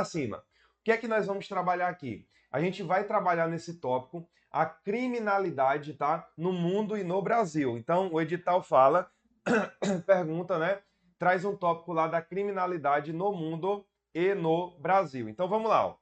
[0.00, 0.38] para cima.
[0.38, 2.26] O que é que nós vamos trabalhar aqui?
[2.50, 6.28] A gente vai trabalhar nesse tópico a criminalidade, tá?
[6.36, 7.76] No mundo e no Brasil.
[7.76, 9.10] Então, o edital fala,
[10.06, 10.80] pergunta, né?
[11.18, 15.28] Traz um tópico lá da criminalidade no mundo e no Brasil.
[15.28, 15.86] Então, vamos lá.
[15.86, 15.96] Ó.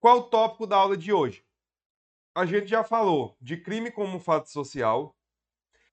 [0.00, 1.44] Qual o tópico da aula de hoje?
[2.34, 5.16] A gente já falou de crime como fato social,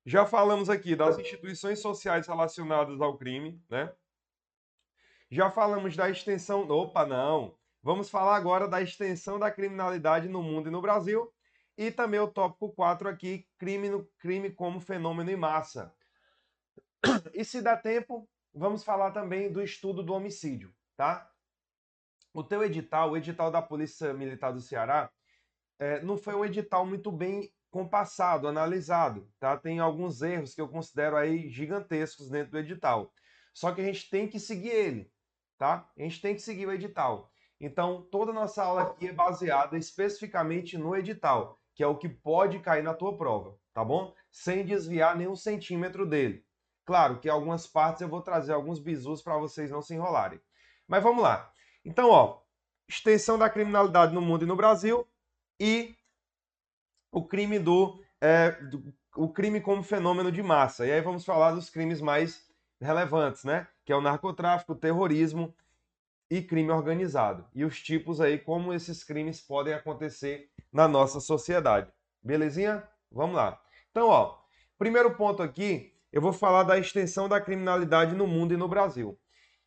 [0.05, 3.93] já falamos aqui das instituições sociais relacionadas ao crime, né?
[5.33, 6.69] Já falamos da extensão.
[6.69, 7.57] Opa, não!
[7.81, 11.27] Vamos falar agora da extensão da criminalidade no mundo e no Brasil.
[11.75, 15.91] E também o tópico 4 aqui, crime, no, crime como fenômeno em massa.
[17.33, 21.27] E se dá tempo, vamos falar também do estudo do homicídio, tá?
[22.31, 25.09] O teu edital, o edital da Polícia Militar do Ceará,
[25.79, 29.57] é, não foi um edital muito bem compassado, analisado, tá?
[29.57, 33.11] Tem alguns erros que eu considero aí gigantescos dentro do edital.
[33.51, 35.12] Só que a gente tem que seguir ele,
[35.57, 35.89] tá?
[35.97, 37.31] A gente tem que seguir o edital.
[37.59, 42.09] Então, toda a nossa aula aqui é baseada especificamente no edital, que é o que
[42.09, 44.13] pode cair na tua prova, tá bom?
[44.31, 46.45] Sem desviar nenhum centímetro dele.
[46.85, 50.41] Claro que algumas partes eu vou trazer alguns bizus para vocês não se enrolarem.
[50.87, 51.51] Mas vamos lá.
[51.85, 52.41] Então, ó,
[52.87, 55.07] extensão da criminalidade no mundo e no Brasil
[55.59, 55.95] e
[57.11, 60.85] o crime do, é, do, o crime como fenômeno de massa.
[60.85, 62.45] E aí vamos falar dos crimes mais
[62.81, 63.67] relevantes, né?
[63.85, 65.53] Que é o narcotráfico, terrorismo
[66.29, 67.45] e crime organizado.
[67.53, 71.91] E os tipos aí, como esses crimes podem acontecer na nossa sociedade.
[72.21, 72.83] Belezinha?
[73.11, 73.61] Vamos lá.
[73.91, 74.37] Então, ó,
[74.77, 79.19] primeiro ponto aqui, eu vou falar da extensão da criminalidade no mundo e no Brasil.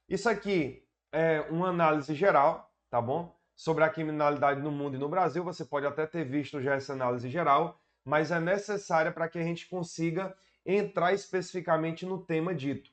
[0.09, 3.37] Isso aqui é uma análise geral, tá bom?
[3.57, 5.43] sobre a criminalidade no mundo e no Brasil.
[5.43, 9.43] Você pode até ter visto já essa análise geral, mas é necessária para que a
[9.43, 12.91] gente consiga entrar especificamente no tema dito.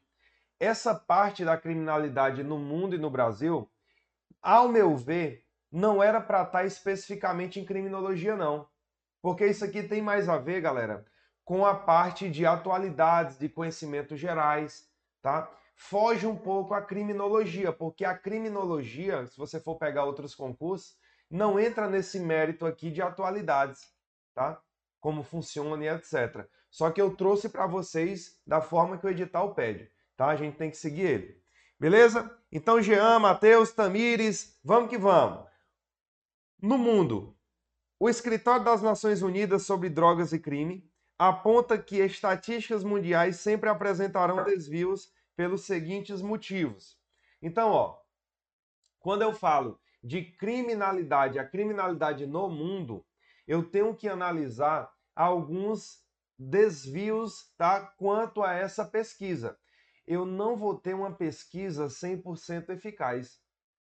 [0.60, 3.70] Essa parte da criminalidade no mundo e no Brasil,
[4.42, 8.68] ao meu ver, não era para estar tá especificamente em criminologia, não.
[9.22, 11.06] Porque isso aqui tem mais a ver, galera,
[11.44, 14.88] com a parte de atualidades, de conhecimentos gerais,
[15.22, 15.50] tá?
[15.76, 20.96] foge um pouco a criminologia, porque a criminologia, se você for pegar outros concursos,
[21.30, 23.92] não entra nesse mérito aqui de atualidades,
[24.34, 24.62] tá?
[25.00, 26.48] Como funciona e etc.
[26.70, 30.28] Só que eu trouxe para vocês da forma que o edital pede, tá?
[30.28, 31.44] A gente tem que seguir ele.
[31.80, 32.32] Beleza?
[32.52, 35.46] Então, Jean, Matheus, Tamires, vamos que vamos.
[36.62, 37.36] No mundo,
[38.00, 44.44] o Escritório das Nações Unidas sobre Drogas e Crime aponta que estatísticas mundiais sempre apresentarão
[44.44, 46.98] desvios pelos seguintes motivos.
[47.42, 48.00] Então, ó,
[49.00, 53.06] quando eu falo de criminalidade, a criminalidade no mundo,
[53.48, 56.04] eu tenho que analisar alguns
[56.38, 59.58] desvios tá, quanto a essa pesquisa.
[60.06, 63.40] Eu não vou ter uma pesquisa 100% eficaz.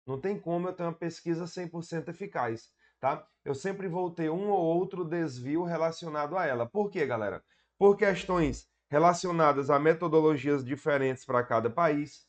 [0.06, 3.26] Não tem como eu ter uma pesquisa 100% eficaz, tá?
[3.44, 6.66] Eu sempre vou ter um ou outro desvio relacionado a ela.
[6.66, 7.42] Por quê, galera?
[7.78, 12.26] Por questões relacionadas a metodologias diferentes para cada país,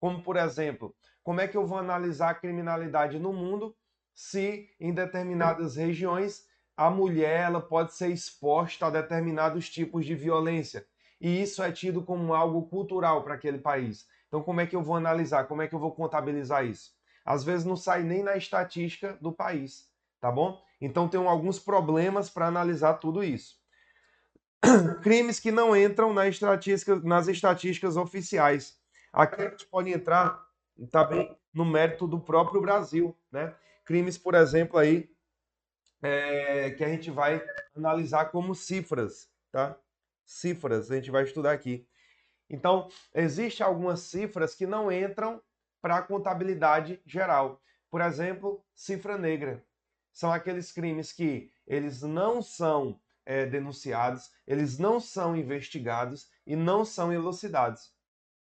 [0.00, 3.76] como por exemplo, como é que eu vou analisar a criminalidade no mundo
[4.14, 10.86] se em determinadas regiões a mulher ela pode ser exposta a determinados tipos de violência
[11.20, 14.06] e isso é tido como algo cultural para aquele país.
[14.28, 15.44] Então como é que eu vou analisar?
[15.44, 16.92] Como é que eu vou contabilizar isso?
[17.24, 19.90] Às vezes não sai nem na estatística do país,
[20.20, 20.62] tá bom?
[20.80, 23.58] Então tem alguns problemas para analisar tudo isso.
[25.02, 28.76] crimes que não entram na estatística, nas estatísticas oficiais.
[29.12, 30.44] Aqui a gente pode entrar
[30.90, 33.54] também no mérito do próprio Brasil, né?
[33.84, 35.10] Crimes, por exemplo, aí
[36.02, 37.42] é, que a gente vai
[37.74, 39.76] analisar como cifras, tá?
[40.28, 41.88] Cifras, a gente vai estudar aqui.
[42.50, 45.42] Então, existem algumas cifras que não entram
[45.80, 47.62] para a contabilidade geral.
[47.90, 49.64] Por exemplo, cifra negra.
[50.12, 56.84] São aqueles crimes que eles não são é, denunciados, eles não são investigados e não
[56.84, 57.90] são elucidados.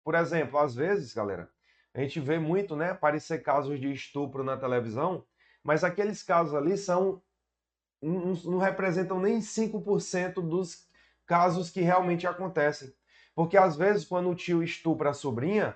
[0.03, 1.49] Por exemplo, às vezes, galera,
[1.93, 5.25] a gente vê muito, né, aparecer casos de estupro na televisão,
[5.63, 7.21] mas aqueles casos ali são
[8.01, 10.86] não, representam nem 5% dos
[11.27, 12.91] casos que realmente acontecem.
[13.35, 15.75] Porque às vezes, quando o tio estupra a sobrinha,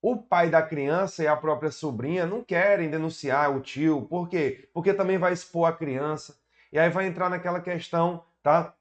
[0.00, 4.02] o pai da criança e a própria sobrinha não querem denunciar o tio.
[4.02, 4.68] Por quê?
[4.74, 6.36] Porque também vai expor a criança.
[6.72, 8.74] E aí vai entrar naquela questão tá,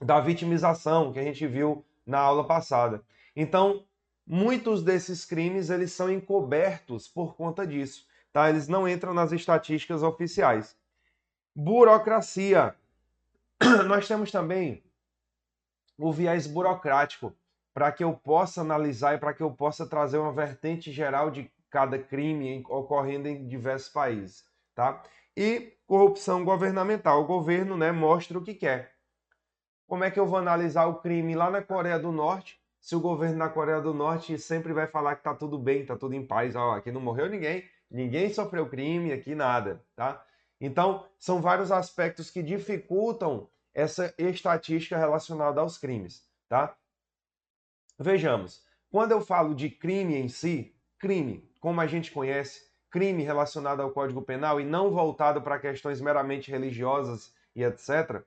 [0.00, 3.02] da vitimização que a gente viu na aula passada.
[3.34, 3.84] Então,
[4.26, 8.48] muitos desses crimes eles são encobertos por conta disso, tá?
[8.48, 10.76] Eles não entram nas estatísticas oficiais.
[11.54, 12.74] Burocracia.
[13.86, 14.82] Nós temos também
[15.98, 17.34] o viés burocrático
[17.74, 21.50] para que eu possa analisar e para que eu possa trazer uma vertente geral de
[21.70, 25.02] cada crime ocorrendo em diversos países, tá?
[25.36, 27.22] E corrupção governamental.
[27.22, 28.94] O governo, né, mostra o que quer.
[29.86, 33.00] Como é que eu vou analisar o crime lá na Coreia do Norte, se o
[33.00, 36.26] governo da Coreia do Norte sempre vai falar que tá tudo bem, tá tudo em
[36.26, 40.24] paz, ó, aqui não morreu ninguém, ninguém sofreu crime, aqui nada, tá?
[40.60, 46.76] Então, são vários aspectos que dificultam essa estatística relacionada aos crimes, tá?
[47.98, 53.80] Vejamos, quando eu falo de crime em si, crime, como a gente conhece, crime relacionado
[53.80, 58.22] ao Código Penal e não voltado para questões meramente religiosas e etc.,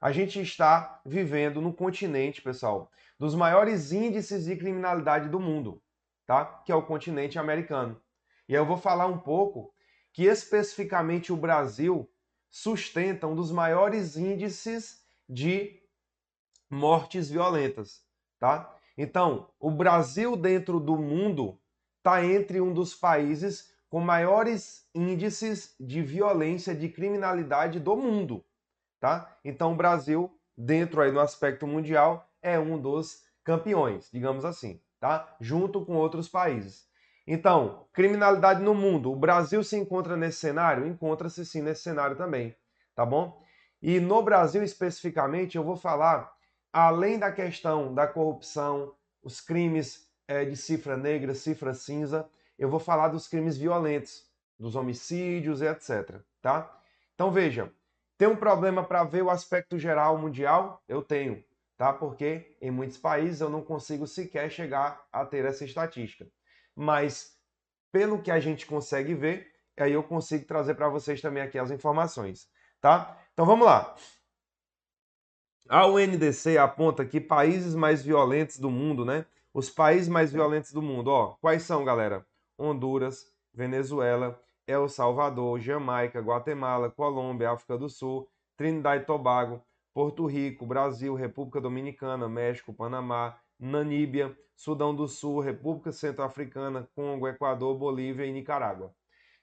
[0.00, 5.82] a gente está vivendo no continente, pessoal, dos maiores índices de criminalidade do mundo,
[6.26, 6.44] tá?
[6.64, 8.00] Que é o continente americano.
[8.48, 9.74] E eu vou falar um pouco
[10.16, 12.10] que especificamente o Brasil
[12.48, 15.78] sustenta um dos maiores índices de
[16.70, 18.02] mortes violentas,
[18.38, 18.74] tá?
[18.96, 21.60] Então, o Brasil dentro do mundo
[21.98, 28.42] está entre um dos países com maiores índices de violência, de criminalidade do mundo,
[28.98, 29.38] tá?
[29.44, 35.36] Então, o Brasil, dentro aí no aspecto mundial, é um dos campeões, digamos assim, tá?
[35.42, 36.85] Junto com outros países.
[37.26, 40.86] Então, criminalidade no mundo, o Brasil se encontra nesse cenário?
[40.86, 42.54] Encontra-se sim nesse cenário também,
[42.94, 43.42] tá bom?
[43.82, 46.32] E no Brasil especificamente, eu vou falar,
[46.72, 52.28] além da questão da corrupção, os crimes é, de cifra negra, cifra cinza,
[52.58, 54.24] eu vou falar dos crimes violentos,
[54.58, 56.20] dos homicídios e etc.
[56.40, 56.72] Tá?
[57.14, 57.72] Então veja,
[58.16, 60.82] tem um problema para ver o aspecto geral mundial?
[60.88, 61.44] Eu tenho,
[61.76, 61.92] tá?
[61.92, 66.26] Porque em muitos países eu não consigo sequer chegar a ter essa estatística.
[66.76, 67.34] Mas
[67.90, 71.70] pelo que a gente consegue ver, aí eu consigo trazer para vocês também aqui as
[71.70, 72.46] informações,
[72.80, 73.18] tá?
[73.32, 73.96] Então vamos lá.
[75.68, 79.24] A UNDC aponta que países mais violentos do mundo, né?
[79.52, 82.24] Os países mais violentos do mundo, ó, quais são, galera?
[82.58, 89.64] Honduras, Venezuela, El Salvador, Jamaica, Guatemala, Colômbia, África do Sul, Trinidad e Tobago,
[89.94, 97.76] Porto Rico, Brasil, República Dominicana, México, Panamá, Namíbia, Sudão do Sul, República Centro-Africana, Congo, Equador,
[97.76, 98.94] Bolívia e Nicarágua.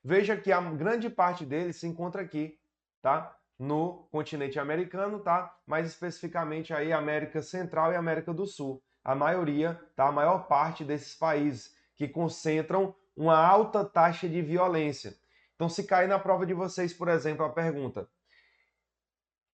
[0.03, 2.57] Veja que a grande parte deles se encontra aqui,
[3.01, 3.37] tá?
[3.57, 5.55] no continente americano, tá?
[5.65, 8.81] Mais especificamente aí América Central e América do Sul.
[9.03, 10.07] A maioria, tá?
[10.07, 15.15] A maior parte desses países que concentram uma alta taxa de violência.
[15.55, 18.07] Então, se cair na prova de vocês, por exemplo, a pergunta: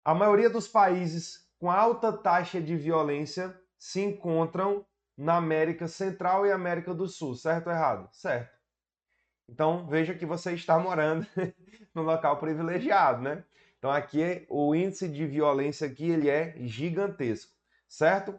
[0.04, 4.84] a maioria dos países com alta taxa de violência se encontram
[5.16, 8.08] na América Central e América do Sul, certo ou errado?
[8.12, 8.56] Certo.
[9.48, 11.26] Então, veja que você está morando
[11.94, 13.44] no local privilegiado, né?
[13.78, 17.52] Então aqui o índice de violência aqui ele é gigantesco,
[17.88, 18.38] certo?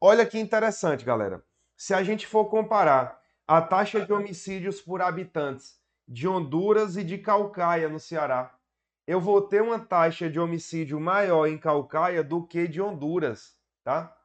[0.00, 1.44] Olha que interessante, galera.
[1.76, 7.18] Se a gente for comparar a taxa de homicídios por habitantes de Honduras e de
[7.18, 8.54] Calcaia no Ceará,
[9.06, 14.17] eu vou ter uma taxa de homicídio maior em Calcaia do que de Honduras, tá?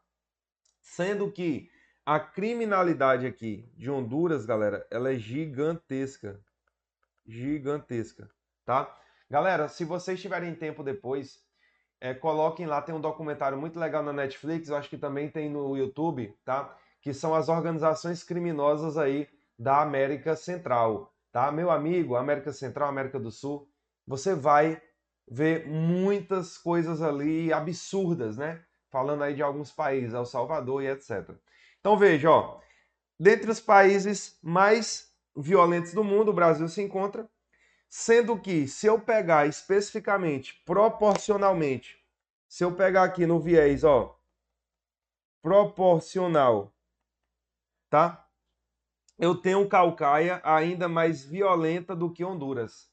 [0.84, 1.72] Sendo que
[2.06, 6.40] a criminalidade aqui de Honduras, galera, ela é gigantesca.
[7.26, 8.30] Gigantesca,
[8.66, 8.96] tá?
[9.30, 11.42] Galera, se vocês tiverem tempo depois,
[12.02, 15.50] é, coloquem lá, tem um documentário muito legal na Netflix, eu acho que também tem
[15.50, 16.78] no YouTube, tá?
[17.02, 21.50] Que são as organizações criminosas aí da América Central, tá?
[21.50, 23.70] Meu amigo, América Central, América do Sul,
[24.06, 24.82] você vai
[25.26, 28.62] ver muitas coisas ali absurdas, né?
[28.94, 31.36] Falando aí de alguns países, El Salvador e etc.
[31.82, 32.62] Então veja, ó,
[33.20, 37.28] dentre os países mais violentos do mundo, o Brasil se encontra
[37.96, 42.04] Sendo que, se eu pegar especificamente, proporcionalmente,
[42.48, 44.20] se eu pegar aqui no viés, ó,
[45.44, 46.74] proporcional,
[47.92, 48.28] tá?
[49.20, 52.92] Eu tenho Calcaia ainda mais violenta do que Honduras.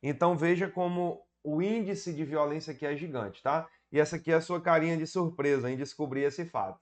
[0.00, 3.68] Então veja como o índice de violência aqui é gigante, tá?
[3.92, 6.80] E essa aqui é a sua carinha de surpresa em descobrir esse fato.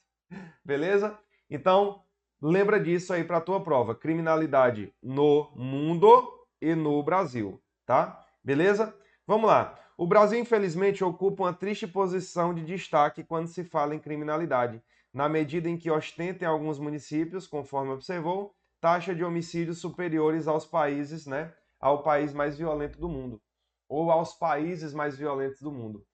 [0.64, 1.18] Beleza?
[1.50, 2.02] Então,
[2.40, 3.94] lembra disso aí para a tua prova.
[3.94, 8.25] Criminalidade no mundo e no Brasil, tá?
[8.42, 8.94] Beleza?
[9.26, 9.78] Vamos lá.
[9.96, 14.82] O Brasil, infelizmente, ocupa uma triste posição de destaque quando se fala em criminalidade,
[15.12, 20.66] na medida em que ostenta em alguns municípios, conforme observou, taxa de homicídios superiores aos
[20.66, 23.40] países, né, ao país mais violento do mundo,
[23.88, 26.04] ou aos países mais violentos do mundo.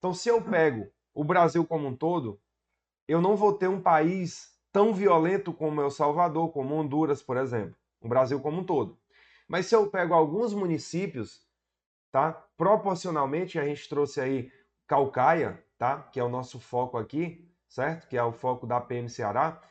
[0.00, 2.40] Então, se eu pego o Brasil como um todo,
[3.06, 7.76] eu não vou ter um país tão violento como El Salvador, como Honduras, por exemplo.
[8.00, 8.98] O Brasil como um todo.
[9.46, 11.46] Mas se eu pego alguns municípios,
[12.10, 12.32] tá?
[12.56, 14.52] Proporcionalmente, a gente trouxe aí
[14.86, 16.02] Calcaia, tá?
[16.02, 18.08] Que é o nosso foco aqui, certo?
[18.08, 19.62] Que é o foco da PM Ceará.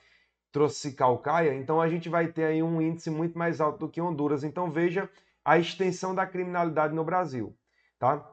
[0.51, 4.01] trouxe calcaia, então a gente vai ter aí um índice muito mais alto do que
[4.01, 4.43] Honduras.
[4.43, 5.09] Então veja
[5.45, 7.55] a extensão da criminalidade no Brasil,
[7.99, 8.25] tá?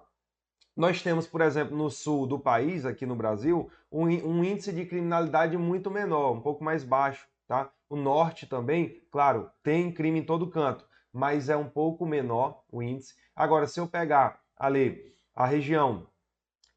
[0.76, 4.10] Nós temos, por exemplo, no sul do país, aqui no Brasil, um,
[4.44, 7.72] índice de criminalidade muito menor, um pouco mais baixo, tá?
[7.88, 12.82] O norte também, claro, tem crime em todo canto, mas é um pouco menor o
[12.82, 13.14] índice.
[13.34, 16.06] Agora, se eu pegar ali a região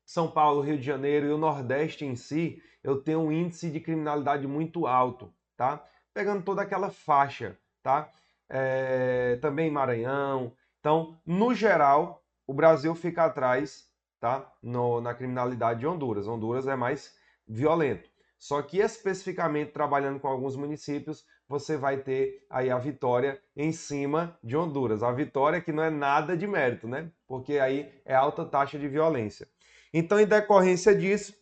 [0.05, 3.81] São Paulo, Rio de Janeiro e o Nordeste em si, eu tenho um índice de
[3.81, 5.83] criminalidade muito alto, tá?
[6.13, 8.09] Pegando toda aquela faixa, tá?
[8.47, 10.53] É, também Maranhão.
[10.79, 13.88] Então, no geral, o Brasil fica atrás,
[14.19, 14.51] tá?
[14.61, 16.27] No, na criminalidade de Honduras.
[16.27, 17.15] Honduras é mais
[17.47, 18.09] violento.
[18.37, 24.37] Só que especificamente trabalhando com alguns municípios, você vai ter aí a vitória em cima
[24.43, 25.03] de Honduras.
[25.03, 27.11] A vitória que não é nada de mérito, né?
[27.27, 29.47] Porque aí é alta taxa de violência.
[29.93, 31.33] Então, em decorrência disso,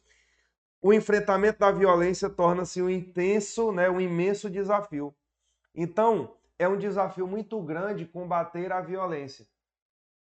[0.82, 5.14] o enfrentamento da violência torna-se um intenso, né, um imenso desafio.
[5.76, 9.46] Então, é um desafio muito grande combater a violência.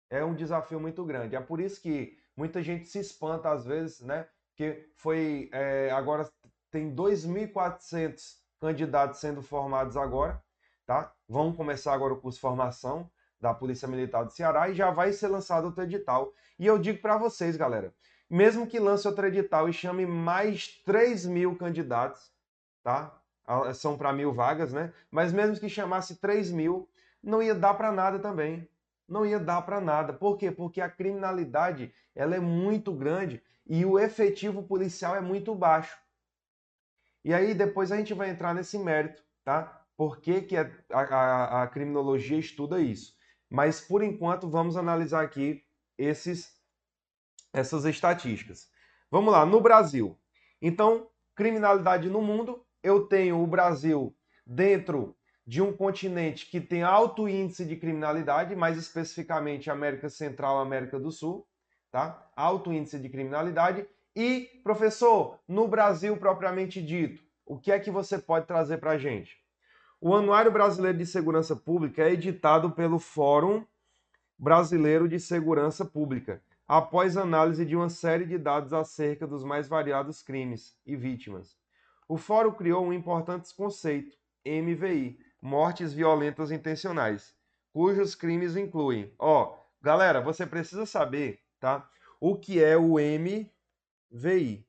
[0.10, 1.36] É um desafio muito grande.
[1.36, 4.28] É por isso que muita gente se espanta às vezes, né?
[4.56, 6.30] Que foi é, agora
[6.72, 10.42] tem 2.400 candidatos sendo formados agora,
[10.86, 11.14] tá?
[11.28, 15.14] Vão começar agora o curso de formação da Polícia Militar do Ceará e já vai
[15.14, 16.34] ser lançado outro edital.
[16.58, 17.94] E eu digo para vocês, galera,
[18.30, 22.32] mesmo que lance outro edital e chame mais 3 mil candidatos,
[22.84, 23.22] tá?
[23.76, 24.92] São para mil vagas, né?
[25.12, 26.90] Mas mesmo que chamasse 3 mil,
[27.22, 28.68] não ia dar para nada também.
[29.08, 30.14] Não ia dar para nada.
[30.14, 30.52] Por quê?
[30.52, 35.98] Porque a criminalidade ela é muito grande e o efetivo policial é muito baixo.
[37.24, 39.84] E aí depois a gente vai entrar nesse mérito, tá?
[39.98, 43.16] Por que, que a, a, a criminologia estuda isso?
[43.50, 45.64] Mas por enquanto vamos analisar aqui
[45.98, 46.56] esses
[47.54, 48.68] essas estatísticas.
[49.10, 50.20] Vamos lá, no Brasil.
[50.62, 54.14] Então, criminalidade no mundo, eu tenho o Brasil
[54.46, 61.00] dentro de um continente que tem alto índice de criminalidade, mais especificamente América Central, América
[61.00, 61.48] do Sul,
[61.92, 62.30] tá?
[62.36, 63.86] Alto índice de criminalidade.
[64.16, 68.98] E, professor, no Brasil propriamente dito, o que é que você pode trazer para a
[68.98, 69.38] gente?
[70.02, 73.64] O Anuário Brasileiro de Segurança Pública é editado pelo Fórum
[74.38, 80.22] Brasileiro de Segurança Pública, após análise de uma série de dados acerca dos mais variados
[80.22, 81.56] crimes e vítimas.
[82.08, 87.36] O Fórum criou um importante conceito, MVI, mortes violentas intencionais,
[87.74, 91.90] cujos crimes incluem, ó, galera, você precisa saber, tá?
[92.20, 94.68] O que é o MVI?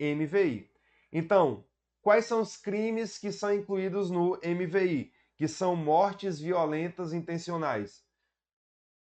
[0.00, 0.70] MVI.
[1.12, 1.64] Então,
[2.00, 8.02] quais são os crimes que são incluídos no MVI, que são mortes violentas intencionais?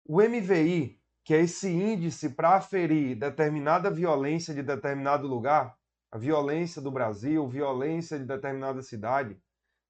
[0.05, 5.77] O MVI que é esse índice para aferir determinada violência de determinado lugar,
[6.09, 9.37] a violência do Brasil, violência de determinada cidade,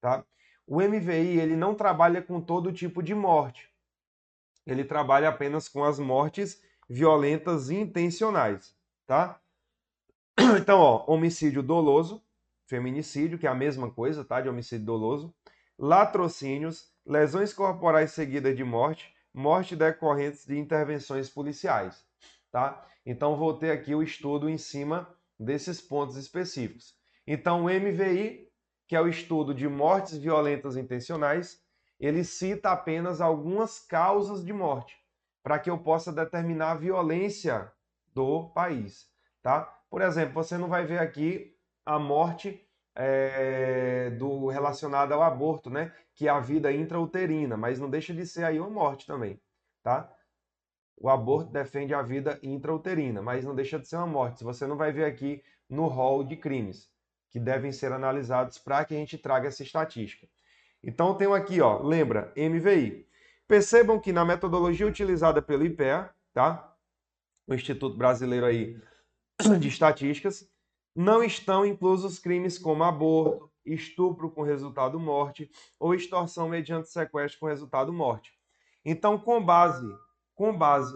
[0.00, 0.24] tá?
[0.70, 3.70] O MVI ele não trabalha com todo tipo de morte.
[4.66, 9.40] Ele trabalha apenas com as mortes violentas intencionais, tá?
[10.60, 12.22] Então, ó, homicídio doloso,
[12.66, 14.42] feminicídio, que é a mesma coisa, tá?
[14.42, 15.34] De homicídio doloso,
[15.78, 22.04] latrocínios, lesões corporais seguidas de morte, morte decorrentes de intervenções policiais,
[22.52, 22.86] tá?
[23.06, 25.08] Então vou ter aqui o estudo em cima
[25.40, 26.94] desses pontos específicos.
[27.26, 28.47] Então o MVI,
[28.88, 31.62] que é o estudo de mortes violentas intencionais,
[32.00, 34.96] ele cita apenas algumas causas de morte,
[35.42, 37.70] para que eu possa determinar a violência
[38.14, 39.06] do país,
[39.42, 39.62] tá?
[39.90, 41.54] Por exemplo, você não vai ver aqui
[41.84, 45.92] a morte é, do relacionada ao aborto, né?
[46.14, 49.38] Que é a vida intrauterina, mas não deixa de ser aí uma morte também,
[49.82, 50.10] tá?
[50.96, 54.42] O aborto defende a vida intrauterina, mas não deixa de ser uma morte.
[54.44, 56.90] Você não vai ver aqui no rol de crimes
[57.30, 60.26] que devem ser analisados para que a gente traga essa estatística.
[60.82, 63.06] Então tenho aqui, ó, lembra, MVI.
[63.46, 66.74] Percebam que na metodologia utilizada pelo IPEA, tá?
[67.46, 68.80] O Instituto Brasileiro aí
[69.58, 70.48] de Estatísticas,
[70.94, 77.46] não estão inclusos crimes como aborto, estupro com resultado morte ou extorsão mediante sequestro com
[77.46, 78.32] resultado morte.
[78.84, 79.86] Então, com base,
[80.34, 80.94] com base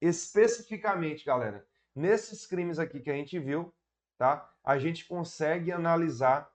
[0.00, 3.72] especificamente, galera, nesses crimes aqui que a gente viu,
[4.18, 4.50] tá?
[4.64, 6.50] A gente consegue analisar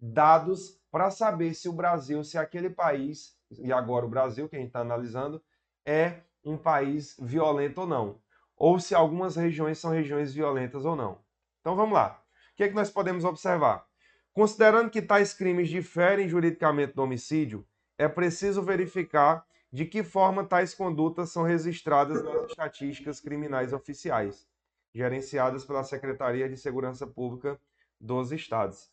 [0.00, 4.58] dados para saber se o Brasil, se aquele país, e agora o Brasil que a
[4.58, 5.42] gente está analisando,
[5.84, 8.20] é um país violento ou não,
[8.56, 11.18] ou se algumas regiões são regiões violentas ou não.
[11.60, 12.22] Então vamos lá.
[12.52, 13.84] O que, é que nós podemos observar?
[14.32, 20.74] Considerando que tais crimes diferem juridicamente do homicídio, é preciso verificar de que forma tais
[20.74, 24.46] condutas são registradas nas estatísticas criminais oficiais,
[24.94, 27.60] gerenciadas pela Secretaria de Segurança Pública
[28.00, 28.92] dos Estados.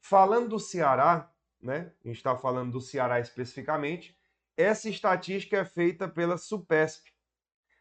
[0.00, 1.92] Falando do Ceará, né?
[2.04, 4.18] A gente está falando do Ceará especificamente.
[4.56, 7.12] Essa estatística é feita pela SUPESP,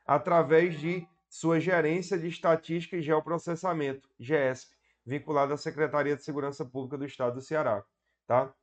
[0.05, 6.97] através de sua Gerência de Estatística e Geoprocessamento, GESP, vinculada à Secretaria de Segurança Pública
[6.97, 7.83] do Estado do Ceará,
[8.27, 8.53] tá?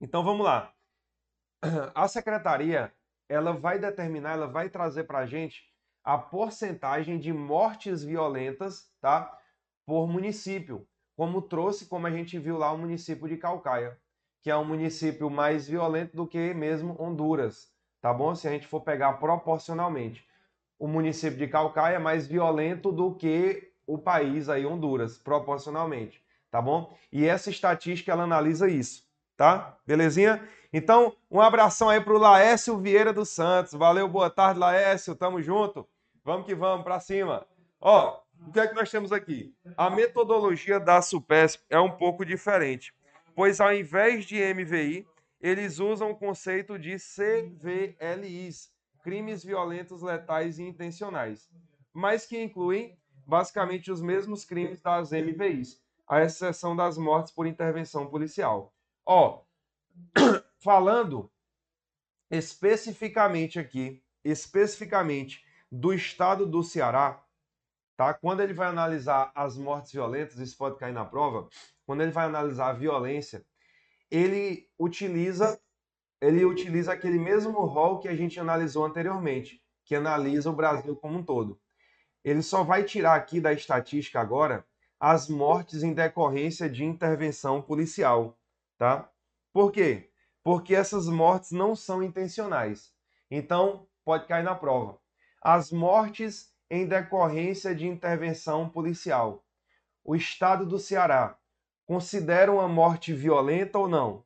[0.00, 0.72] Então vamos lá.
[1.94, 2.92] A secretaria,
[3.28, 5.67] ela vai determinar, ela vai trazer para a gente
[6.08, 9.30] a porcentagem de mortes violentas, tá?
[9.84, 13.94] Por município, como trouxe, como a gente viu lá, o município de Calcaia,
[14.40, 18.34] que é um município mais violento do que mesmo Honduras, tá bom?
[18.34, 20.26] Se a gente for pegar proporcionalmente.
[20.78, 26.62] O município de Calcaia é mais violento do que o país aí, Honduras, proporcionalmente, tá
[26.62, 26.90] bom?
[27.12, 29.04] E essa estatística, ela analisa isso,
[29.36, 29.76] tá?
[29.86, 30.42] Belezinha?
[30.72, 33.74] Então, um abração aí pro Laércio Vieira dos Santos.
[33.74, 35.14] Valeu, boa tarde, Laércio.
[35.14, 35.86] Tamo junto.
[36.28, 37.46] Vamos que vamos, para cima.
[37.80, 39.56] Ó, o que é que nós temos aqui?
[39.78, 42.92] A metodologia da SUPESP é um pouco diferente,
[43.34, 45.06] pois ao invés de MVI,
[45.40, 48.70] eles usam o conceito de CVLIs,
[49.02, 51.48] crimes violentos, letais e intencionais,
[51.94, 58.06] mas que incluem basicamente os mesmos crimes das MVIs, à exceção das mortes por intervenção
[58.06, 58.74] policial.
[59.06, 59.44] Ó,
[60.62, 61.32] falando
[62.30, 67.22] especificamente aqui, especificamente do estado do Ceará,
[67.96, 68.14] tá?
[68.14, 71.48] Quando ele vai analisar as mortes violentas, isso pode cair na prova,
[71.86, 73.44] quando ele vai analisar a violência,
[74.10, 75.60] ele utiliza
[76.20, 81.18] ele utiliza aquele mesmo rol que a gente analisou anteriormente, que analisa o Brasil como
[81.18, 81.60] um todo.
[82.24, 84.66] Ele só vai tirar aqui da estatística agora
[84.98, 88.36] as mortes em decorrência de intervenção policial,
[88.76, 89.08] tá?
[89.52, 90.10] Por quê?
[90.42, 92.92] Porque essas mortes não são intencionais.
[93.30, 94.98] Então, pode cair na prova
[95.40, 99.44] as mortes em decorrência de intervenção policial.
[100.04, 101.38] O estado do Ceará
[101.86, 104.24] considera uma morte violenta ou não?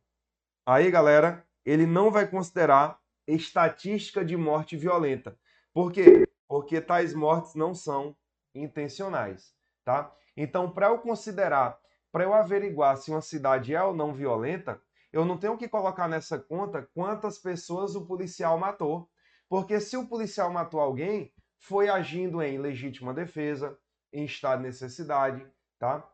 [0.67, 5.39] Aí, galera, ele não vai considerar estatística de morte violenta.
[5.73, 6.29] Por quê?
[6.49, 8.17] Porque tais mortes não são
[8.55, 10.13] intencionais, tá?
[10.37, 11.79] Então, para eu considerar,
[12.11, 14.81] para eu averiguar se uma cidade é ou não violenta,
[15.13, 19.11] eu não tenho que colocar nessa conta quantas pessoas o policial matou.
[19.53, 23.79] Porque se o policial matou alguém, foi agindo em legítima defesa,
[24.11, 25.47] em estado de necessidade,
[25.79, 26.11] tá?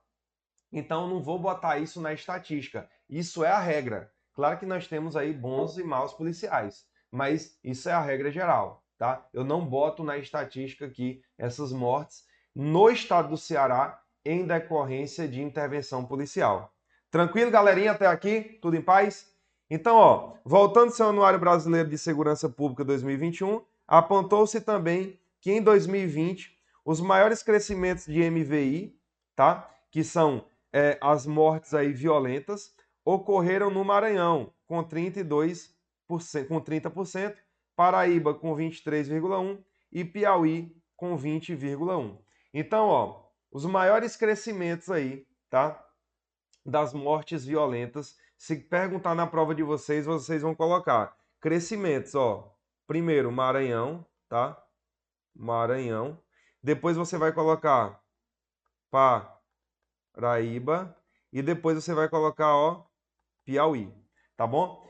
[0.73, 2.91] Então não vou botar isso na estatística.
[3.09, 4.13] Isso é a regra.
[4.35, 8.85] Claro que nós temos aí bons e maus policiais, mas isso é a regra geral,
[8.99, 9.25] tá?
[9.33, 15.41] Eu não boto na estatística aqui essas mortes no estado do Ceará em decorrência de
[15.41, 16.75] intervenção policial.
[17.09, 18.59] Tranquilo, galerinha, até aqui?
[18.61, 19.33] Tudo em paz?
[19.71, 26.59] Então, ó, voltando ao Anuário Brasileiro de Segurança Pública 2021, apontou-se também que em 2020
[26.85, 28.99] os maiores crescimentos de MVI,
[29.37, 35.69] tá, que são é, as mortes aí violentas, ocorreram no Maranhão com 32%,
[36.49, 37.37] com 30%,
[37.77, 42.19] Paraíba com 23,1 e Piauí com 20,1.
[42.53, 45.87] Então, ó, os maiores crescimentos aí, tá,
[46.65, 52.57] das mortes violentas se perguntar na prova de vocês, vocês vão colocar crescimentos, ó.
[52.87, 54.57] Primeiro, Maranhão, tá?
[55.35, 56.23] Maranhão.
[56.63, 58.01] Depois você vai colocar
[60.15, 60.97] Paraíba.
[61.33, 62.87] E depois você vai colocar, ó,
[63.45, 63.93] Piauí.
[64.37, 64.87] Tá bom?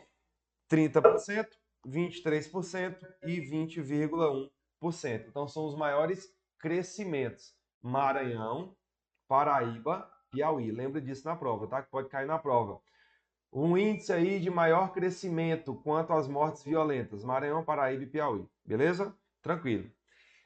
[0.71, 1.49] 30%,
[1.87, 5.27] 23% e 20,1%.
[5.27, 7.57] Então são os maiores crescimentos.
[7.83, 8.77] Maranhão,
[9.27, 10.71] Paraíba, Piauí.
[10.71, 11.83] Lembra disso na prova, tá?
[11.83, 12.79] Que pode cair na prova
[13.53, 18.47] um índice aí de maior crescimento quanto às mortes violentas, Maranhão, Paraíba e Piauí.
[18.65, 19.15] Beleza?
[19.43, 19.91] Tranquilo.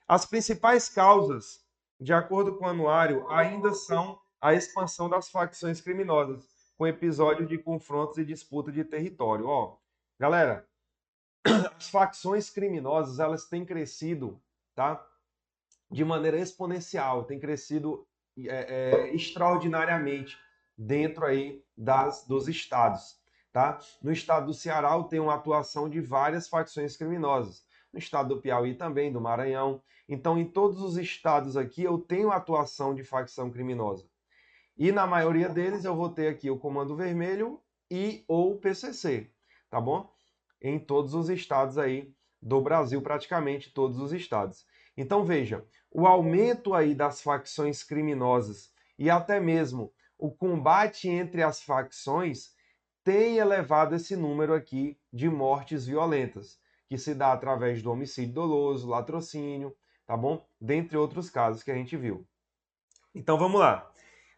[0.07, 1.65] As principais causas,
[2.01, 6.45] de acordo com o anuário, ainda são a expansão das facções criminosas,
[6.77, 9.47] com episódio de confrontos e disputa de território.
[9.47, 9.77] Ó,
[10.19, 10.67] galera,
[11.77, 14.41] as facções criminosas, elas têm crescido,
[14.75, 15.05] tá?
[15.91, 18.07] De maneira exponencial, têm crescido
[18.39, 20.39] é, é, extraordinariamente
[20.77, 23.21] dentro aí das, dos estados.
[23.53, 23.79] Tá?
[24.03, 27.65] No estado do Ceará tem uma atuação de várias facções criminosas.
[27.93, 29.83] No estado do Piauí também, do Maranhão.
[30.09, 34.07] Então, em todos os estados aqui, eu tenho atuação de facção criminosa.
[34.77, 39.31] E na maioria deles eu vou ter aqui o Comando Vermelho e ou PCC,
[39.69, 40.11] tá bom?
[40.61, 44.67] Em todos os estados aí do Brasil, praticamente todos os estados.
[44.97, 51.61] Então veja, o aumento aí das facções criminosas e até mesmo o combate entre as
[51.61, 52.53] facções
[53.03, 58.89] tem elevado esse número aqui de mortes violentas, que se dá através do homicídio doloso,
[58.89, 59.75] latrocínio,
[60.07, 60.47] tá bom?
[60.61, 62.25] Dentre outros casos que a gente viu.
[63.13, 63.91] Então vamos lá.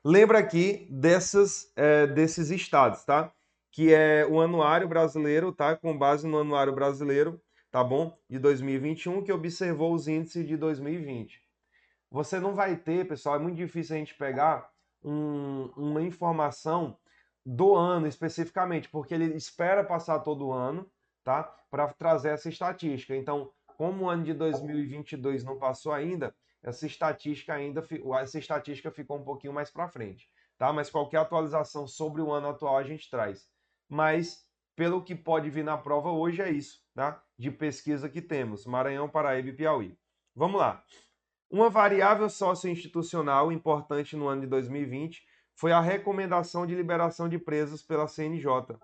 [0.03, 3.31] Lembra aqui dessas, é, desses estados, tá?
[3.71, 5.77] Que é o anuário brasileiro, tá?
[5.77, 7.39] Com base no anuário brasileiro,
[7.71, 8.19] tá bom?
[8.27, 11.43] De 2021, que observou os índices de 2020.
[12.11, 14.73] Você não vai ter, pessoal, é muito difícil a gente pegar
[15.05, 16.97] um, uma informação
[17.45, 20.91] do ano especificamente, porque ele espera passar todo ano,
[21.23, 21.43] tá?
[21.71, 23.15] Para trazer essa estatística.
[23.15, 27.87] Então, como o ano de 2022 não passou ainda, essa estatística ainda
[28.21, 30.73] essa estatística ficou um pouquinho mais para frente, tá?
[30.73, 33.47] Mas qualquer atualização sobre o ano atual a gente traz.
[33.89, 37.23] Mas pelo que pode vir na prova hoje é isso, tá?
[37.39, 39.99] De pesquisa que temos, Maranhão, Paraíba e Piauí.
[40.35, 40.83] Vamos lá.
[41.55, 47.81] Uma variável socioinstitucional importante no ano de 2020 foi a recomendação de liberação de presos
[47.81, 48.77] pela CNJ.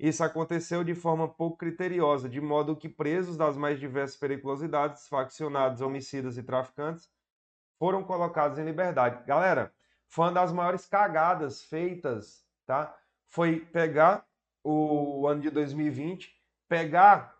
[0.00, 5.80] Isso aconteceu de forma pouco criteriosa, de modo que presos das mais diversas periculosidades, faccionados,
[5.80, 7.08] homicidas e traficantes,
[7.78, 9.24] foram colocados em liberdade.
[9.24, 9.72] Galera,
[10.08, 12.98] foi uma das maiores cagadas feitas, tá?
[13.28, 14.26] Foi pegar
[14.64, 16.34] o ano de 2020,
[16.68, 17.32] pegar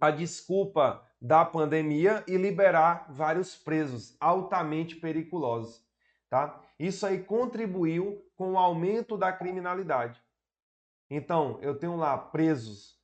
[0.00, 5.84] a desculpa da pandemia e liberar vários presos altamente periculosos,
[6.28, 6.62] tá?
[6.78, 10.22] Isso aí contribuiu com o aumento da criminalidade.
[11.10, 12.96] Então, eu tenho lá presos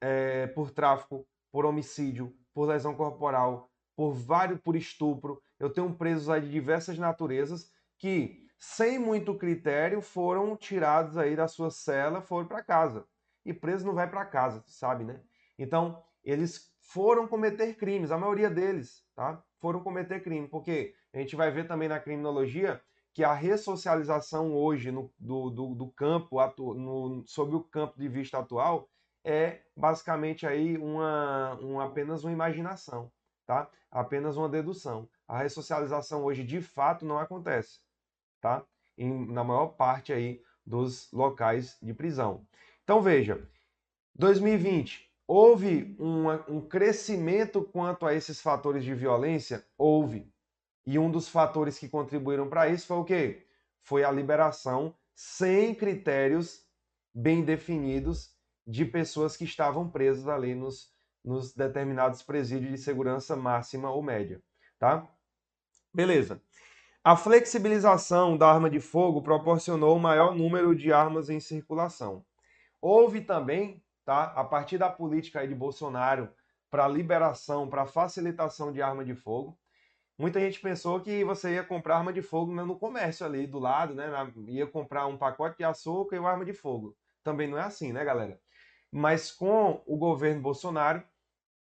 [0.00, 5.42] é, por tráfico, por homicídio, por lesão corporal, por vários, por estupro.
[5.58, 11.46] Eu tenho presos aí de diversas naturezas que, sem muito critério, foram tirados aí da
[11.46, 13.06] sua cela, foram para casa.
[13.44, 15.20] E preso não vai para casa, sabe, né?
[15.58, 19.42] Então, eles foram cometer crimes, a maioria deles, tá?
[19.60, 22.82] Foram cometer crime, porque a gente vai ver também na criminologia
[23.14, 28.08] que a ressocialização hoje no, do, do, do campo, atu, no, sob o campo de
[28.08, 28.88] vista atual,
[29.24, 33.12] é basicamente aí uma, uma, apenas uma imaginação,
[33.46, 33.70] tá?
[33.90, 35.08] Apenas uma dedução.
[35.28, 37.80] A ressocialização hoje de fato não acontece,
[38.40, 38.64] tá?
[38.98, 42.46] Em, na maior parte aí dos locais de prisão.
[42.82, 43.46] Então veja,
[44.16, 49.64] 2020 Houve um crescimento quanto a esses fatores de violência?
[49.78, 50.30] Houve.
[50.84, 53.46] E um dos fatores que contribuíram para isso foi o quê?
[53.82, 56.66] Foi a liberação sem critérios
[57.14, 58.34] bem definidos
[58.66, 60.92] de pessoas que estavam presas ali nos,
[61.24, 64.42] nos determinados presídios de segurança máxima ou média,
[64.78, 65.08] tá?
[65.94, 66.40] Beleza.
[67.04, 72.24] A flexibilização da arma de fogo proporcionou um maior número de armas em circulação.
[72.80, 74.24] Houve também tá?
[74.24, 76.28] A partir da política de Bolsonaro
[76.70, 79.58] para liberação, para facilitação de arma de fogo,
[80.18, 83.94] muita gente pensou que você ia comprar arma de fogo no comércio ali do lado,
[83.94, 84.10] né?
[84.48, 86.96] Ia comprar um pacote de açúcar e uma arma de fogo.
[87.22, 88.40] Também não é assim, né, galera?
[88.90, 91.02] Mas com o governo Bolsonaro,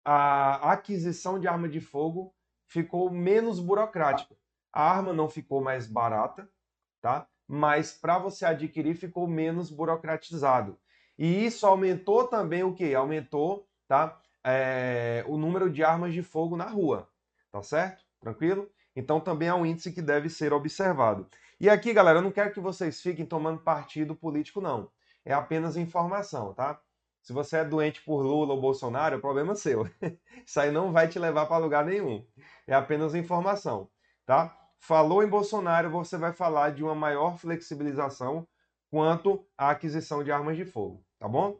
[0.04, 2.36] a aquisição de arma de fogo
[2.67, 4.36] ficou menos burocrática.
[4.71, 6.48] A arma não ficou mais barata,
[7.02, 7.28] tá?
[7.48, 10.78] Mas para você adquirir ficou menos burocratizado.
[11.17, 12.93] E isso aumentou também o que?
[12.93, 14.19] Aumentou tá?
[14.43, 17.10] É, o número de armas de fogo na rua.
[17.51, 18.04] Tá certo?
[18.19, 18.69] Tranquilo?
[18.95, 21.28] Então também é um índice que deve ser observado.
[21.60, 24.91] E aqui, galera, eu não quero que vocês fiquem tomando partido político, não.
[25.23, 26.80] É apenas informação, tá?
[27.21, 29.89] Se você é doente por Lula ou Bolsonaro, é problema seu.
[30.45, 32.25] Isso aí não vai te levar para lugar nenhum.
[32.67, 33.89] É apenas informação,
[34.25, 34.56] tá?
[34.78, 38.47] Falou em Bolsonaro, você vai falar de uma maior flexibilização
[38.91, 41.60] quanto à aquisição de armas de fogo tá bom?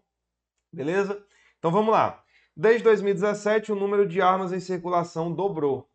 [0.72, 1.26] Beleza?
[1.58, 2.24] Então vamos lá.
[2.56, 5.90] Desde 2017, o número de armas em circulação dobrou.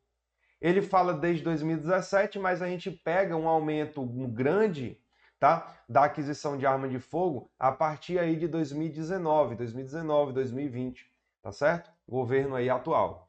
[0.61, 5.01] Ele fala desde 2017, mas a gente pega um aumento grande
[5.39, 5.73] tá?
[5.89, 11.07] da aquisição de arma de fogo a partir aí de 2019, 2019, 2020,
[11.41, 11.93] tá certo?
[12.09, 13.29] Governo aí atual.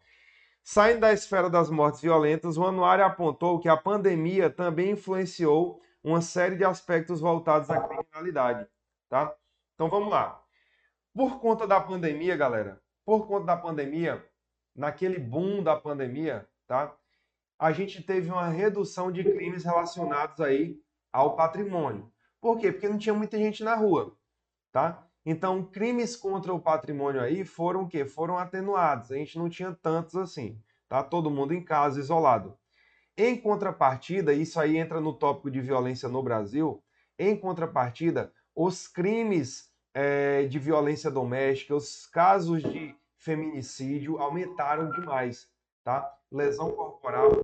[0.63, 6.19] Saindo da esfera das mortes violentas, o anuário apontou que a pandemia também influenciou uma
[6.19, 8.67] série de aspectos voltados à criminalidade,
[9.07, 9.35] tá?
[9.81, 10.39] Então vamos lá.
[11.11, 14.23] Por conta da pandemia, galera, por conta da pandemia,
[14.75, 16.95] naquele boom da pandemia, tá?
[17.57, 20.79] A gente teve uma redução de crimes relacionados aí
[21.11, 22.13] ao patrimônio.
[22.39, 22.71] Por quê?
[22.71, 24.15] Porque não tinha muita gente na rua,
[24.71, 25.03] tá?
[25.25, 28.05] Então, crimes contra o patrimônio aí foram o quê?
[28.05, 29.11] Foram atenuados.
[29.11, 31.01] A gente não tinha tantos assim, tá?
[31.01, 32.55] Todo mundo em casa, isolado.
[33.17, 36.83] Em contrapartida, isso aí entra no tópico de violência no Brasil.
[37.17, 45.49] Em contrapartida, os crimes é, de violência doméstica, os casos de feminicídio aumentaram demais,
[45.83, 46.11] tá?
[46.31, 47.41] Lesão corporal,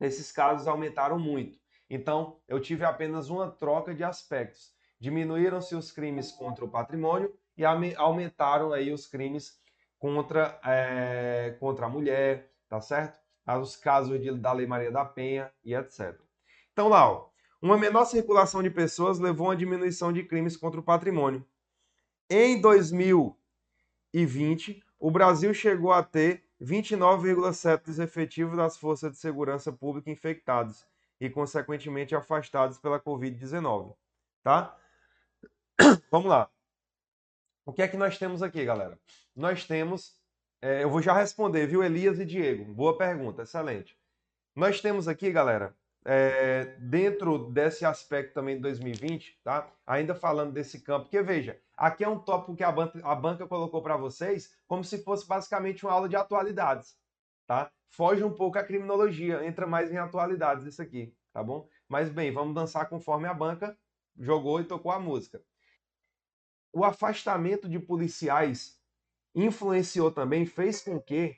[0.00, 1.58] esses casos aumentaram muito.
[1.88, 4.72] Então, eu tive apenas uma troca de aspectos.
[4.98, 9.58] Diminuíram-se os crimes contra o patrimônio e aumentaram aí os crimes
[9.98, 13.18] contra, é, contra a mulher, tá certo?
[13.60, 16.18] Os casos de, da Lei Maria da Penha e etc.
[16.72, 17.28] Então, lá, ó,
[17.60, 21.46] Uma menor circulação de pessoas levou a diminuição de crimes contra o patrimônio.
[22.30, 30.10] Em 2020, o Brasil chegou a ter 29,7% dos efetivos das forças de segurança pública
[30.10, 30.86] infectados
[31.20, 33.94] e, consequentemente, afastados pela Covid-19.
[34.42, 34.74] Tá?
[36.10, 36.50] Vamos lá.
[37.66, 38.98] O que é que nós temos aqui, galera?
[39.34, 40.16] Nós temos.
[40.62, 42.64] É, eu vou já responder, viu, Elias e Diego?
[42.72, 43.98] Boa pergunta, excelente.
[44.56, 49.70] Nós temos aqui, galera, é, dentro desse aspecto também de 2020, tá?
[49.86, 53.46] Ainda falando desse campo, porque veja, aqui é um tópico que a banca, a banca
[53.46, 56.96] colocou para vocês como se fosse basicamente uma aula de atualidades,
[57.46, 57.70] tá?
[57.88, 61.68] Foge um pouco a criminologia, entra mais em atualidades isso aqui, tá bom?
[61.88, 63.76] Mas bem, vamos dançar conforme a banca
[64.16, 65.42] jogou e tocou a música.
[66.72, 68.80] O afastamento de policiais
[69.34, 71.36] influenciou também, fez com que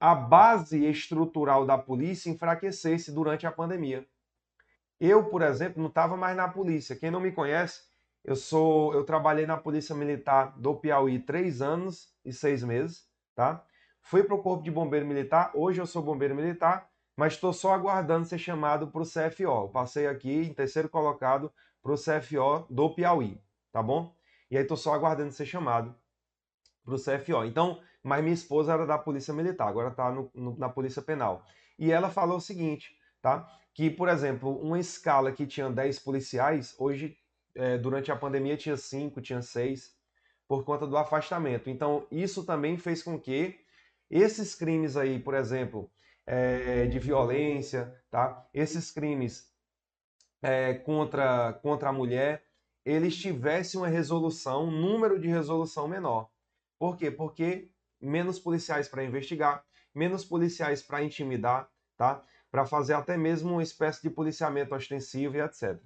[0.00, 4.06] a base estrutural da polícia enfraquecesse durante a pandemia.
[5.00, 6.96] Eu, por exemplo, não estava mais na polícia.
[6.96, 7.82] Quem não me conhece,
[8.28, 13.64] eu sou, eu trabalhei na polícia militar do Piauí três anos e seis meses, tá?
[14.02, 15.50] Fui para o corpo de bombeiro militar.
[15.54, 19.70] Hoje eu sou bombeiro militar, mas estou só aguardando ser chamado para o CFO.
[19.72, 21.50] passei aqui em terceiro colocado
[21.82, 23.40] para o CFO do Piauí,
[23.72, 24.14] tá bom?
[24.50, 25.94] E aí estou só aguardando ser chamado
[26.84, 27.46] para o CFO.
[27.46, 31.46] Então, mas minha esposa era da Polícia Militar, agora está na Polícia Penal.
[31.78, 33.48] E ela falou o seguinte, tá?
[33.72, 37.16] Que, por exemplo, uma escala que tinha 10 policiais, hoje,
[37.58, 39.92] é, durante a pandemia, tinha 5, tinha 6,
[40.46, 41.68] por conta do afastamento.
[41.68, 43.58] Então, isso também fez com que
[44.08, 45.90] esses crimes aí, por exemplo,
[46.24, 48.46] é, de violência, tá?
[48.54, 49.52] Esses crimes
[50.40, 52.44] é, contra, contra a mulher,
[52.84, 56.30] eles tivessem uma resolução, um número de resolução menor.
[56.78, 57.10] Por quê?
[57.10, 62.24] Porque menos policiais para investigar, menos policiais para intimidar, tá?
[62.52, 65.82] Para fazer até mesmo uma espécie de policiamento ostensivo e etc.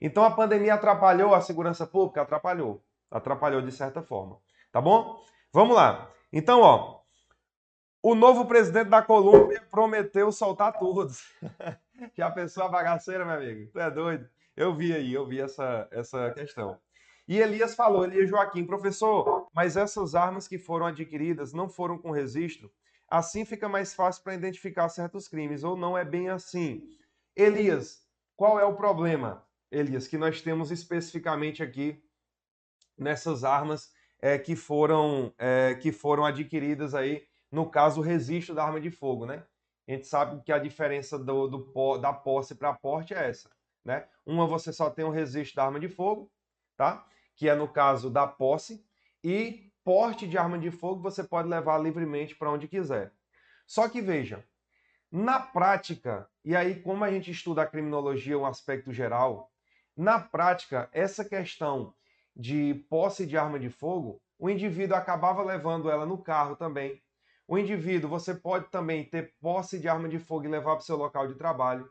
[0.00, 2.22] Então a pandemia atrapalhou a segurança pública?
[2.22, 2.84] Atrapalhou.
[3.10, 4.38] Atrapalhou de certa forma.
[4.70, 5.20] Tá bom?
[5.52, 6.10] Vamos lá.
[6.32, 7.00] Então, ó.
[8.02, 11.24] O novo presidente da Colômbia prometeu soltar todos.
[12.34, 13.70] Pensou a bagaceira, meu amigo?
[13.72, 14.28] Tu é doido?
[14.56, 16.78] Eu vi aí, eu vi essa, essa questão.
[17.26, 22.10] E Elias falou, Elias Joaquim, professor, mas essas armas que foram adquiridas não foram com
[22.10, 22.70] registro?
[23.08, 26.88] Assim fica mais fácil para identificar certos crimes, ou não é bem assim?
[27.34, 28.06] Elias,
[28.36, 29.45] qual é o problema,
[29.76, 32.02] Elias, que nós temos especificamente aqui
[32.96, 38.64] nessas armas é, que, foram, é, que foram adquiridas aí, no caso, o registro da
[38.64, 39.44] arma de fogo, né?
[39.86, 43.50] A gente sabe que a diferença do, do da posse para porte é essa,
[43.84, 44.08] né?
[44.24, 46.32] Uma você só tem o registro da arma de fogo,
[46.76, 47.06] tá?
[47.36, 48.84] que é no caso da posse,
[49.22, 53.12] e porte de arma de fogo você pode levar livremente para onde quiser.
[53.66, 54.44] Só que veja,
[55.12, 59.52] na prática, e aí como a gente estuda a criminologia, um aspecto geral,
[59.96, 61.94] na prática, essa questão
[62.34, 67.02] de posse de arma de fogo, o indivíduo acabava levando ela no carro também.
[67.48, 70.84] O indivíduo, você pode também ter posse de arma de fogo e levar para o
[70.84, 71.88] seu local de trabalho.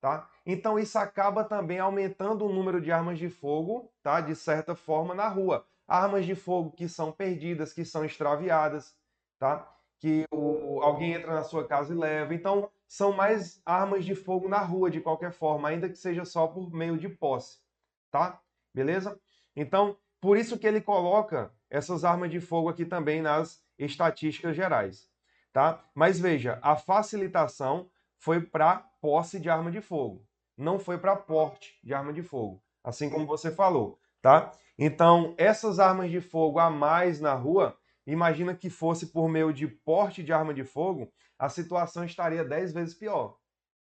[0.00, 0.28] Tá?
[0.44, 4.20] Então isso acaba também aumentando o número de armas de fogo, tá?
[4.20, 5.66] De certa forma na rua.
[5.88, 8.94] Armas de fogo que são perdidas, que são extraviadas,
[9.38, 9.66] tá?
[9.98, 12.34] Que o, alguém entra na sua casa e leva.
[12.34, 16.46] Então são mais armas de fogo na rua de qualquer forma, ainda que seja só
[16.46, 17.58] por meio de posse,
[18.10, 18.40] tá?
[18.72, 19.18] Beleza?
[19.54, 25.10] Então, por isso que ele coloca essas armas de fogo aqui também nas estatísticas gerais,
[25.52, 25.84] tá?
[25.94, 31.78] Mas veja, a facilitação foi para posse de arma de fogo, não foi para porte
[31.82, 34.52] de arma de fogo, assim como você falou, tá?
[34.78, 39.66] Então, essas armas de fogo a mais na rua, imagina que fosse por meio de
[39.66, 43.38] porte de arma de fogo, a situação estaria 10 vezes pior.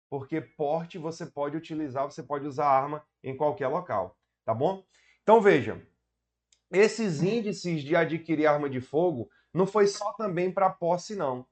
[0.09, 4.83] Porque porte você pode utilizar, você pode usar arma em qualquer local, tá bom?
[5.23, 5.85] Então veja,
[6.71, 11.45] esses índices de adquirir arma de fogo não foi só também para posse não.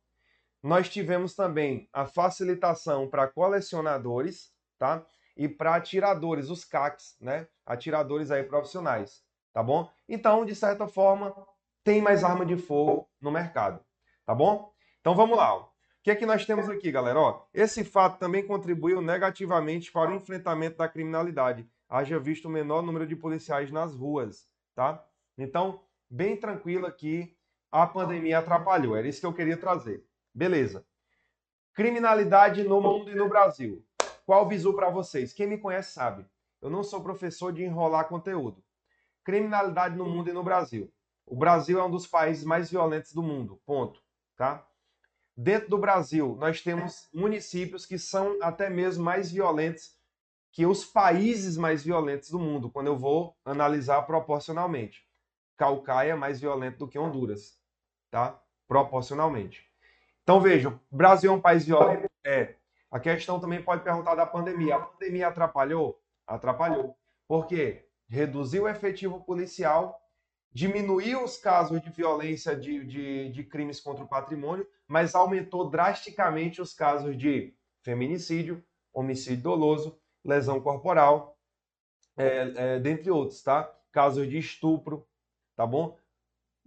[0.62, 5.06] Nós tivemos também a facilitação para colecionadores, tá?
[5.36, 7.48] E para atiradores, os CACs, né?
[7.66, 9.90] Atiradores aí profissionais, tá bom?
[10.08, 11.36] Então, de certa forma,
[11.84, 13.84] tem mais arma de fogo no mercado,
[14.26, 14.74] tá bom?
[15.02, 15.56] Então vamos lá.
[15.56, 15.70] O
[16.02, 17.20] que é que nós temos aqui, galera?
[17.20, 21.70] Ó, esse fato também contribuiu negativamente para o enfrentamento da criminalidade.
[21.90, 25.06] Haja visto o menor número de policiais nas ruas, tá?
[25.38, 27.38] Então, bem tranquilo aqui,
[27.72, 28.96] a pandemia atrapalhou.
[28.96, 30.06] Era isso que eu queria trazer.
[30.34, 30.86] Beleza.
[31.74, 33.86] Criminalidade no mundo e no Brasil.
[34.26, 35.34] Qual visu para vocês?
[35.34, 36.26] Quem me conhece sabe.
[36.62, 38.64] Eu não sou professor de enrolar conteúdo.
[39.24, 40.92] Criminalidade no mundo e no Brasil.
[41.26, 43.62] O Brasil é um dos países mais violentos do mundo.
[43.66, 44.02] Ponto.
[44.36, 44.66] Tá?
[45.36, 49.98] Dentro do Brasil, nós temos municípios que são até mesmo mais violentos
[50.52, 55.04] que os países mais violentos do mundo, quando eu vou analisar proporcionalmente.
[55.58, 57.60] Calcaia é mais violento do que Honduras,
[58.12, 58.40] tá?
[58.68, 59.68] Proporcionalmente.
[60.22, 62.08] Então vejam, Brasil é um país violento?
[62.24, 62.56] É.
[62.92, 64.76] A questão também pode perguntar da pandemia.
[64.76, 66.00] A pandemia atrapalhou?
[66.28, 66.96] Atrapalhou.
[67.28, 67.88] Por quê?
[68.08, 70.00] Reduziu o efetivo policial,
[70.54, 76.62] diminuiu os casos de violência de, de, de crimes contra o patrimônio, mas aumentou drasticamente
[76.62, 78.64] os casos de feminicídio,
[78.94, 81.38] homicídio doloso, lesão corporal,
[82.16, 83.70] é, é, dentre outros, tá?
[83.92, 85.06] Casos de estupro,
[85.56, 85.98] tá bom?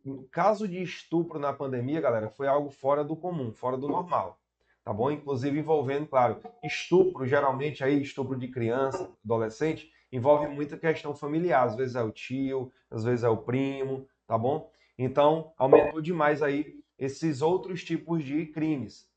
[0.04, 4.38] O caso de estupro na pandemia, galera, foi algo fora do comum, fora do normal,
[4.84, 5.10] tá bom?
[5.10, 11.74] Inclusive envolvendo, claro, estupro, geralmente aí estupro de criança, adolescente, envolve muita questão familiar, às
[11.74, 14.70] vezes é o tio, às vezes é o primo, tá bom?
[14.98, 19.08] Então, aumentou demais aí esses outros tipos de crimes,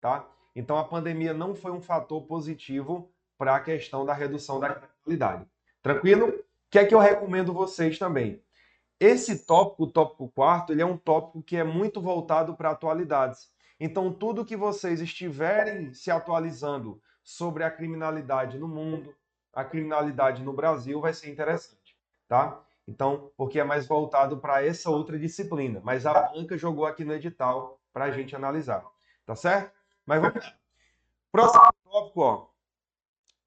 [0.00, 0.28] tá?
[0.54, 5.46] Então, a pandemia não foi um fator positivo para a questão da redução da criminalidade.
[5.82, 6.28] Tranquilo?
[6.28, 8.40] O que é que eu recomendo vocês também?
[9.00, 13.50] Esse tópico, o tópico quarto, ele é um tópico que é muito voltado para atualidades.
[13.78, 19.14] Então, tudo que vocês estiverem se atualizando sobre a criminalidade no mundo,
[19.54, 21.96] a criminalidade no Brasil, vai ser interessante,
[22.28, 22.60] tá?
[22.86, 25.80] Então, porque é mais voltado para essa outra disciplina.
[25.82, 28.84] Mas a banca jogou aqui no edital para a gente analisar,
[29.24, 29.72] tá certo?
[30.04, 30.54] Mas vamos lá.
[31.32, 32.46] Próximo tópico, ó.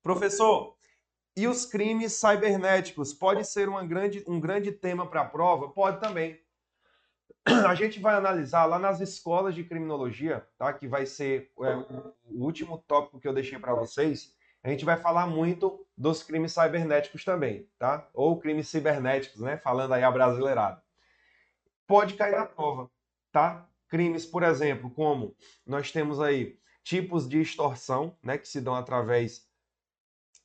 [0.02, 0.76] Professor,
[1.36, 3.14] e os crimes cibernéticos?
[3.14, 5.70] Pode ser uma grande, um grande tema para a prova?
[5.70, 6.40] Pode também.
[7.46, 10.74] A gente vai analisar lá nas escolas de criminologia, tá?
[10.74, 11.76] que vai ser é,
[12.26, 14.36] o último tópico que eu deixei para vocês.
[14.68, 18.06] A gente vai falar muito dos crimes cibernéticos também, tá?
[18.14, 19.56] Ou crimes cibernéticos, né?
[19.56, 20.84] Falando aí a brasileirada.
[21.88, 22.92] Pode cair na prova,
[23.32, 23.66] tá?
[23.88, 25.34] Crimes, por exemplo, como
[25.66, 28.38] nós temos aí tipos de extorsão, né?
[28.38, 29.50] Que se dão através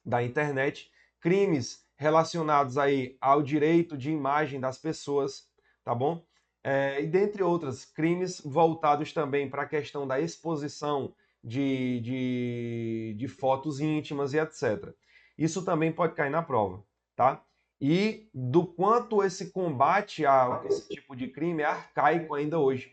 [0.04, 5.50] da internet, crimes relacionados aí ao direito de imagem das pessoas,
[5.82, 6.24] tá bom?
[6.62, 13.28] É, e dentre outras, crimes voltados também para a questão da exposição de, de, de
[13.28, 14.94] fotos íntimas e etc.
[15.37, 16.85] Isso também pode cair na prova,
[17.16, 17.42] tá?
[17.81, 22.92] E do quanto esse combate a esse tipo de crime é arcaico ainda hoje.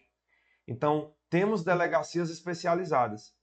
[0.67, 3.37] Então, temos delegacias especializadas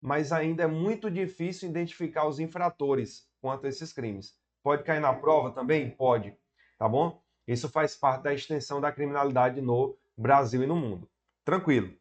[0.00, 4.34] mas ainda é muito difícil identificar os infratores quanto a esses crimes.
[4.62, 5.90] Pode cair na prova também?
[5.90, 6.34] Pode,
[6.78, 7.22] tá bom?
[7.46, 11.08] Isso faz parte da extensão da criminalidade no Brasil e no mundo.
[11.44, 11.92] Tranquilo.